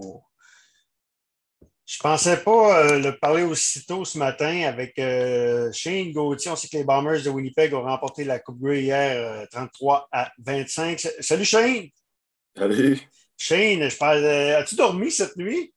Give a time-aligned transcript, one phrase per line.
[0.00, 0.30] pour.
[1.86, 6.52] Je ne pensais pas euh, le parler aussitôt ce matin avec euh, Shane Gauthier.
[6.52, 10.30] On sait que les Bombers de Winnipeg ont remporté la Coupe Grey hier 33 à
[10.38, 11.00] 25.
[11.18, 11.88] Salut Shane!
[12.56, 13.00] Salut!
[13.36, 14.24] Shane, je parle.
[14.24, 15.72] As-tu dormi cette nuit?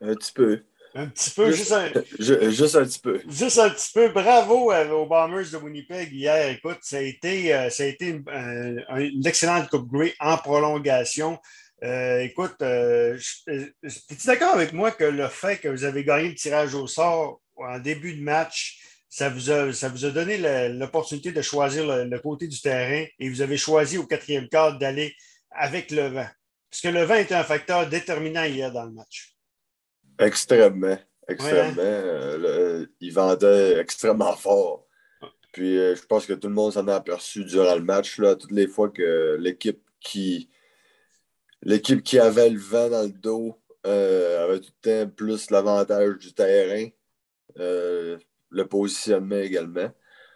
[0.00, 0.62] Un petit peu.
[0.94, 1.88] Un petit peu, juste, un,
[2.18, 3.20] juste, un petit peu.
[3.28, 4.08] Juste un petit peu.
[4.08, 6.48] Bravo aux Bombers de Winnipeg hier.
[6.48, 11.38] Écoute, ça a été, euh, ça a été une, excellente Coupe Grey en prolongation.
[11.84, 16.34] Euh, écoute, euh, es-tu d'accord avec moi que le fait que vous avez gagné le
[16.34, 21.32] tirage au sort en début de match, ça vous a, ça vous a donné l'opportunité
[21.32, 25.14] de choisir le, côté du terrain et vous avez choisi au quatrième quart d'aller
[25.50, 26.26] avec le vent?
[26.70, 29.36] Parce que le vent était un facteur déterminant hier dans le match.
[30.18, 30.98] Extrêmement.
[31.28, 31.76] Extrêmement.
[31.78, 34.86] Euh, il vendait extrêmement fort.
[35.52, 38.34] Puis euh, je pense que tout le monde s'en a aperçu durant le match, là,
[38.34, 40.50] toutes les fois que l'équipe qui
[41.62, 46.18] l'équipe qui avait le vent dans le dos euh, avait tout le temps plus l'avantage
[46.18, 46.88] du terrain,
[47.56, 49.90] le positionnement également.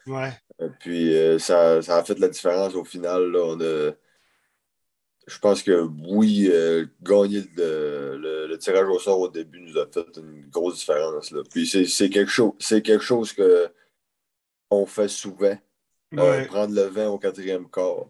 [0.06, 0.32] Ouais.
[0.80, 3.30] puis ça, ça, a fait la différence au final.
[3.30, 3.92] Là, on a,
[5.26, 10.06] je pense que oui, euh, gagner le, tirage au sort au début nous a fait
[10.16, 11.30] une grosse différence.
[11.30, 11.42] Là.
[11.50, 13.68] Puis c'est quelque chose, c'est quelque chose que
[14.70, 15.56] on fait souvent.
[16.14, 18.06] Euh, prendre le vent au quatrième quart.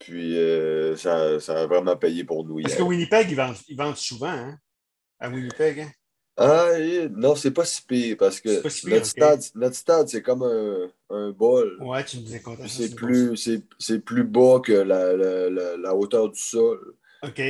[0.00, 2.60] Puis euh, ça, a vraiment payé pour nous.
[2.62, 3.30] Parce que Winnipeg,
[3.68, 4.58] ils vendent, souvent, hein?
[5.20, 5.90] À Winnipeg, hein?
[6.36, 6.70] Ah,
[7.10, 11.30] non, c'est pas si pire parce que notre, stade, notre, stade, c'est comme un, un,
[11.32, 11.76] bol.
[11.82, 13.36] Ouais, tu me disais C'est plus,
[13.78, 16.94] c'est plus bas que la, la, la, hauteur du sol.
[17.22, 17.42] OK.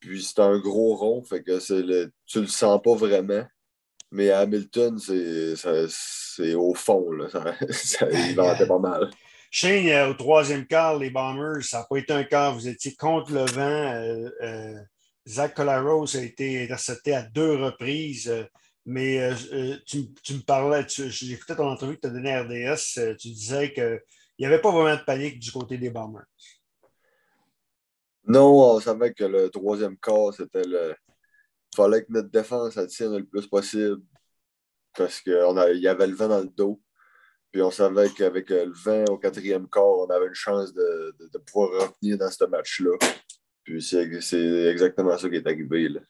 [0.00, 3.46] Puis c'est un gros rond, fait que le, tu le sens pas vraiment.
[4.10, 7.10] Mais à Hamilton, c'est au fond.
[7.12, 7.30] Là.
[7.30, 9.10] Ça, ça, il vendait pas mal.
[9.50, 12.54] Shane, euh, au troisième quart, les Bombers, ça n'a pas été un quart.
[12.54, 13.60] Vous étiez contre le vent.
[13.60, 14.80] Euh, euh,
[15.26, 18.32] Zach Collaros a été intercepté à deux reprises.
[18.86, 23.28] Mais euh, tu, me parlais, j'écoutais ton entrevue que tu as donnée à RDS, tu
[23.28, 24.00] disais qu'il
[24.38, 26.24] n'y avait pas vraiment de panique du côté des Bombers.
[28.26, 30.94] Non, on savait que le troisième quart, c'était le.
[31.72, 34.02] Il fallait que notre défense tienne le plus possible
[34.96, 36.80] parce qu'il y avait le vent dans le dos.
[37.52, 41.38] Puis on savait qu'avec le vent au quatrième quart, on avait une chance de, de
[41.38, 42.96] pouvoir revenir dans ce match-là.
[43.64, 45.88] Puis c'est exactement ça qui est arrivé.
[45.88, 46.00] Là.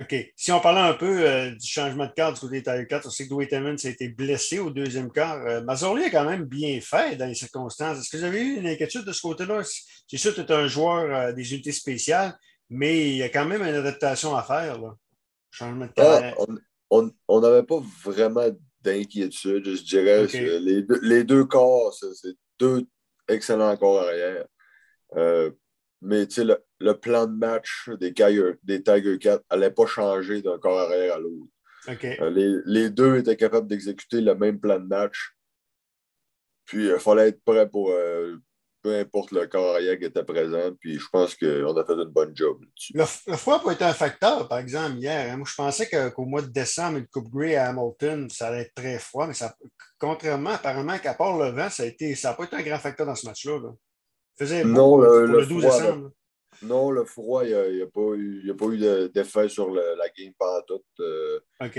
[0.00, 0.14] OK.
[0.36, 3.06] Si on parlait un peu euh, du changement de cadre du côté des Tiger 4,
[3.06, 5.44] on sait que Dwight Evans a été blessé au deuxième quart.
[5.46, 7.98] Euh, Mazorli a quand même bien fait dans les circonstances.
[7.98, 9.62] Est-ce que vous avez eu une inquiétude de ce côté-là?
[10.06, 12.34] C'est sûr que tu es un joueur euh, des unités spéciales,
[12.70, 14.80] mais il y a quand même une adaptation à faire.
[14.80, 14.94] Là.
[15.50, 16.36] Changement de cadre.
[16.38, 18.48] Ah, on n'avait pas vraiment
[18.82, 20.26] d'inquiétude, je dirais.
[20.60, 22.86] Les, deux, les deux corps, c'est deux
[23.28, 24.46] excellents corps arrière.
[26.00, 30.42] mais tu sais, le plan de match des Tiger, des Tiger Cats n'allait pas changer
[30.42, 31.50] d'un corps arrière à l'autre.
[31.88, 35.34] Euh, les, deux étaient capables d'exécuter le même plan de match.
[36.66, 38.36] Puis il fallait être prêt pour euh,
[38.82, 40.70] peu importe le corps arrière qui était présent.
[40.80, 42.92] Puis je pense qu'on a fait une bonne job là-dessus.
[42.94, 45.32] Le, froid peut être un facteur, par exemple, hier.
[45.32, 45.36] Hein.
[45.36, 48.74] Moi, je pensais qu'au mois de décembre, le Coupe Grey à Hamilton, ça allait être
[48.74, 49.26] très froid.
[49.26, 49.54] Mais ça,
[49.98, 53.26] contrairement, apparemment, qu'à part le vent, ça n'a pas été un grand facteur dans ce
[53.26, 53.60] match-là.
[54.38, 56.10] Faisait non, le, 12 décembre.
[56.62, 60.32] Non, le froid, il n'y a, pas eu, a pas eu d'effet sur la game
[60.38, 60.82] pendant tout.
[61.00, 61.40] Euh.
[61.60, 61.78] OK.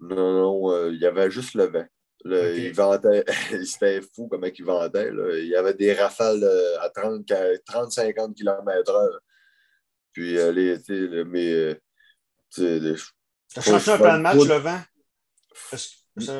[0.00, 1.86] Non, non, euh, il y avait juste le vent.
[2.24, 3.24] Il vendait,
[3.64, 5.10] c'était fou comment il vendait.
[5.40, 9.18] Il y avait des rafales euh, à 30-50 km/h.
[10.12, 10.78] Puis, les,
[11.24, 11.80] mais.
[12.50, 14.80] Ça change un peu de match, le vent?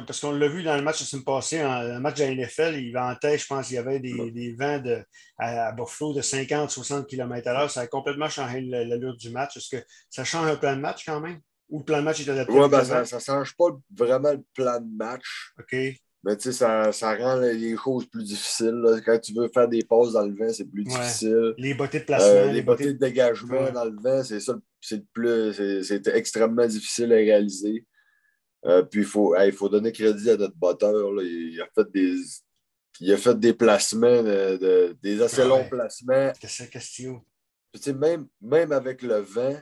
[0.06, 2.75] Parce qu'on l'a vu dans le match la semaine passée, le match de la NFL,
[2.77, 5.05] il ventait, je pense qu'il y avait des, vents de,
[5.39, 9.56] à, Buffalo de 50-60 km h Ça a complètement changé l'allure du match.
[9.56, 11.41] Est-ce que ça change un plan de match quand même?
[11.68, 12.52] Ou le plan de match est adapté?
[12.52, 15.52] Oui, ben ça ne change pas vraiment le plan de match.
[15.58, 15.76] OK.
[16.24, 18.82] Mais tu sais, ça, ça, rend les choses plus difficiles.
[19.06, 21.54] Quand tu veux faire des passes dans le vent, c'est plus difficile.
[21.58, 22.28] Les bottées de placement.
[22.28, 24.58] Euh, les, bottées de dégagement dans le vent, c'est ça.
[24.80, 25.82] C'est plus.
[25.84, 27.86] C'est extrêmement difficile à réaliser.
[28.64, 30.92] Euh, puis il faut, faut donner crédit à notre batteur.
[31.22, 32.16] Il, a fait des,
[33.00, 36.32] il a fait des placements, des assez longs placements.
[36.42, 37.22] C'est question.
[37.94, 39.56] même, même avec le vent,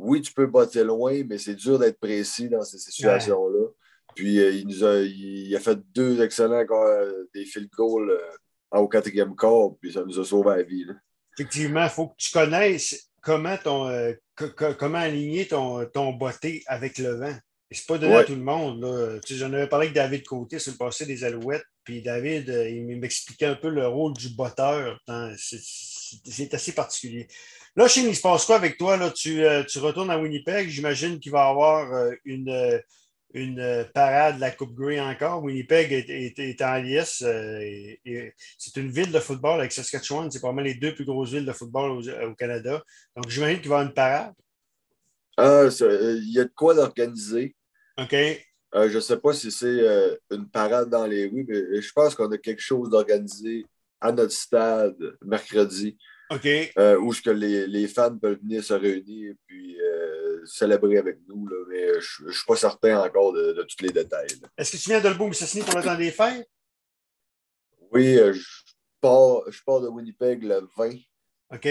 [0.00, 3.68] oui, tu peux botter loin, mais c'est dur d'être précis dans ces situations-là.
[4.14, 8.18] Puis euh, il nous a, il, a fait deux excellents euh, des field goals
[8.72, 10.86] au quatrième quart, puis ça nous a sauvé la vie.
[11.38, 14.14] Effectivement, il faut que tu connaisses comment, ton,
[14.78, 17.36] comment aligner ton, ton botté avec le vent.
[17.72, 19.20] C'est pas donné à tout le monde.
[19.28, 21.64] J'en avais parlé avec David Côté sur le passé des Alouettes.
[21.84, 25.00] Puis David, euh, il m'expliquait un peu le rôle du botteur.
[25.36, 27.28] C'est assez particulier.
[27.76, 28.96] Là, Shane, il se passe quoi avec toi?
[28.96, 29.10] Là?
[29.10, 30.68] Tu, tu retournes à Winnipeg.
[30.68, 32.82] J'imagine qu'il va y avoir une,
[33.32, 35.42] une parade de la Coupe Grey encore.
[35.42, 37.24] Winnipeg est, en liesse.
[38.58, 40.30] c'est une ville de football avec Saskatchewan.
[40.30, 42.82] C'est probablement les deux plus grosses villes de football au, Canada.
[43.16, 44.34] Donc, j'imagine qu'il va y avoir une parade.
[45.36, 47.54] Ah, il y a de quoi d'organiser.
[47.98, 48.14] OK.
[48.74, 51.92] Euh, je ne sais pas si c'est euh, une parade dans les rues, mais je
[51.92, 53.64] pense qu'on a quelque chose d'organisé
[54.00, 55.96] à notre stade mercredi.
[56.30, 56.46] OK.
[56.78, 59.76] Euh, où que les, les, fans peuvent venir se réunir et puis
[60.44, 61.46] célébrer avec nous.
[61.46, 64.28] Là, mais je ne suis pas certain encore de, tous les détails.
[64.56, 66.48] Est-ce que tu viens de le Sassini pour le temps des fêtes?
[67.92, 68.42] Oui, je
[69.00, 70.90] pars, je pars de Winnipeg le 20.
[71.52, 71.68] OK.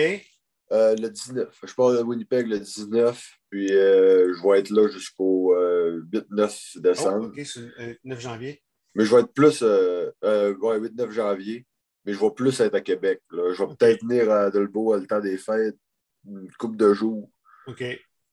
[0.72, 1.60] Euh, le 19.
[1.66, 6.82] Je pars de Winnipeg le 19, puis euh, je vais être là jusqu'au 8-9 euh,
[6.82, 7.28] décembre.
[7.28, 8.62] OK, c'est 9 janvier.
[8.94, 11.66] Mais je vais être plus, ouais, 8-9 janvier,
[12.06, 13.22] mais je vais plus être à Québec.
[13.32, 13.54] Là.
[13.54, 15.78] Je vais peut-être venir à Delbo à le temps des fêtes,
[16.26, 17.30] une couple de jours.
[17.68, 17.84] OK.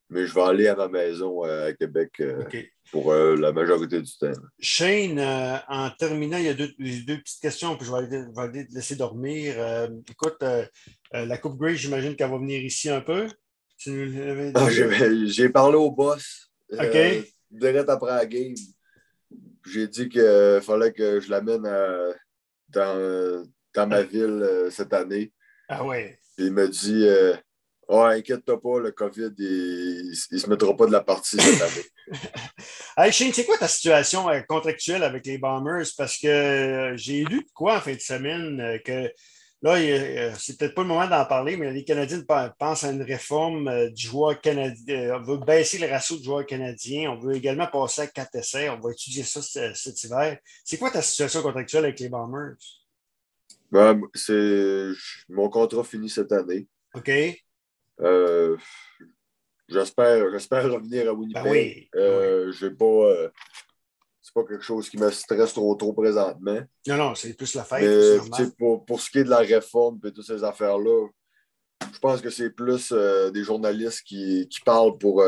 [0.09, 2.23] Mais je vais aller à ma maison à Québec.
[2.41, 2.57] OK
[2.91, 4.33] pour euh, la majorité du temps.
[4.59, 8.75] Shane, euh, en terminant, il y a deux, petites questions, puis je vais aller, te
[8.75, 9.55] laisser dormir.
[9.59, 10.43] Euh, écoute,
[11.13, 13.27] la Coupe Grey, j'imagine qu'elle va venir ici un peu.
[14.55, 14.69] Ah,
[15.27, 16.51] j'ai parlé au boss.
[16.73, 16.97] OK.
[17.51, 18.55] direct après la game.
[19.67, 21.69] J'ai dit qu'il fallait que je l'amène
[22.69, 23.45] dans,
[23.77, 25.33] dans ma ville cette année.
[25.69, 26.19] Ah ouais.
[26.39, 27.07] il m'a dit
[27.89, 31.85] Ouais, inquiète-toi pas, le COVID, il ne se mettra pas de la partie cette année.
[32.97, 35.87] hey Shane, c'est quoi ta situation euh, contractuelle avec les Bombers?
[35.97, 39.13] Parce que euh, j'ai lu de quoi en fin de semaine euh, que
[39.63, 42.23] là, c'est peut-être pas le moment d'en parler, mais les Canadiens
[42.59, 45.21] pensent à une réforme du joueur canadien.
[45.21, 47.13] On veut baisser le ratio de joueurs canadiens.
[47.13, 48.69] On veut également passer à 4 essais.
[48.69, 50.39] On va étudier ça cet hiver.
[50.65, 52.57] C'est quoi ta situation contractuelle avec les Bombers?
[53.71, 54.91] Ben, c'est...
[55.29, 56.67] Mon contrat finit cette année.
[56.95, 57.11] OK.
[58.01, 58.57] Euh,
[59.69, 61.43] j'espère, j'espère revenir à Winnipeg.
[61.43, 61.89] Ben oui.
[61.95, 62.85] Euh, j'ai pas.
[62.85, 63.29] Euh,
[64.21, 66.61] c'est pas quelque chose qui me stresse trop trop présentement.
[66.89, 68.21] Non, non, c'est plus la fête.
[68.59, 71.09] pour, pour, ce qui est de la réforme et toutes ces affaires-là,
[71.93, 72.93] je pense que c'est plus
[73.33, 75.25] des journalistes qui, qui parlent pour,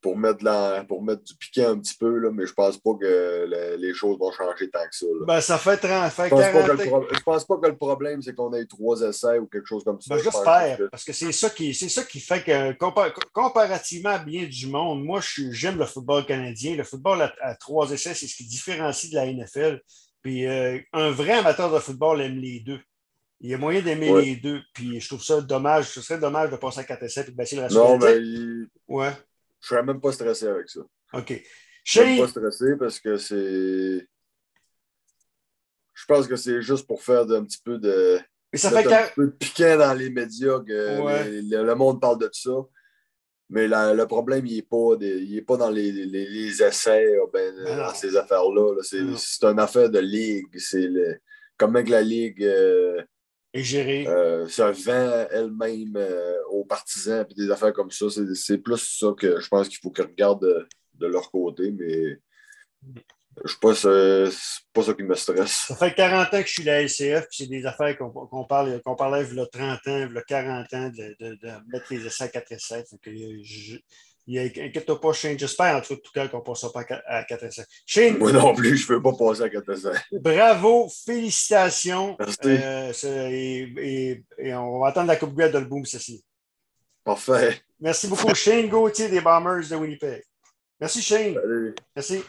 [0.00, 2.92] pour mettre, la, pour mettre du piquant un petit peu, là, mais je pense pas
[3.00, 5.06] que les choses vont changer tant que ça.
[5.26, 6.66] Ben, ça fait 30, fait je, pense 40...
[6.66, 9.84] pas je pense pas que le problème, c'est qu'on ait trois essais ou quelque chose
[9.84, 10.14] comme ça.
[10.14, 12.72] Ben, J'espère, parce que c'est ça, qui, ça qui fait que,
[13.32, 15.20] comparativement à bien du monde, moi,
[15.50, 16.76] j'aime le football canadien.
[16.76, 19.80] Le football à, trois essais, c'est ce qui différencie de la NFL.
[20.22, 22.80] Puis euh, un vrai amateur de football aime les deux.
[23.40, 24.60] Il y a moyen d'aimer les deux.
[24.74, 25.88] Puis je trouve ça dommage.
[25.88, 27.78] Ce serait dommage de passer à 4 essais et de baisser le ratio.
[27.78, 28.66] Non, mais il...
[28.88, 29.12] ouais.
[29.60, 30.80] Je serais même pas stressé avec ça.
[31.12, 31.42] OK.
[31.84, 34.08] Je ne suis pas stressé parce que c'est.
[35.94, 38.18] Je pense que c'est juste pour faire un petit peu de.
[38.52, 42.30] Mais ça fait un peu de piquant dans les médias que le monde parle de
[42.32, 42.50] ça.
[43.48, 44.96] Mais le problème, il n'est pas,
[45.46, 48.76] pas dans les, les, essais, ben, dans ces affaires-là.
[48.82, 50.56] C'est une affaire de ligue.
[50.56, 50.88] C'est
[51.56, 52.44] comment que la ligue.
[52.44, 53.02] Euh,
[53.52, 54.06] et gérer.
[54.06, 58.06] Euh, ça vend elle-même euh, aux partisans et des affaires comme ça.
[58.34, 62.18] C'est plus ça que je pense qu'il faut qu'ils regardent de, leur côté, mais
[63.44, 65.64] je pense c'est pas ça qui me stresse.
[65.68, 68.80] Ça fait 40 ans que je suis la LCF, puis c'est des affaires qu'on parle,
[68.82, 71.86] qu'on parlait il y a 30 ans, il y a 40 ans de, de, mettre
[71.90, 72.84] les essais à 4 essais.
[74.38, 75.38] Inquiète-toi pas, Shane.
[75.38, 77.64] J'espère en tout cas qu'on ne passera pas à 4 essais.
[77.86, 78.18] Shane.
[78.18, 80.00] Moi non plus, je ne veux pas passer à 4 essais.
[80.12, 82.16] Bravo, félicitations.
[82.18, 82.38] Merci.
[82.44, 82.92] Euh,
[83.30, 84.22] et,
[84.54, 86.24] on va attendre la Coupe Grey de le boom, ceci.
[87.04, 87.60] Parfait.
[87.80, 90.22] Merci beaucoup, Shane Gauthier des Bombers de Winnipeg.
[90.78, 91.34] Merci, Shane.
[91.34, 91.74] Salut.
[91.94, 92.22] Merci.